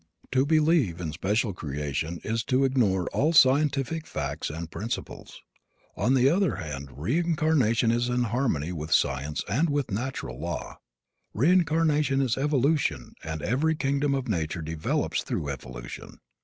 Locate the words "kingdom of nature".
13.75-14.63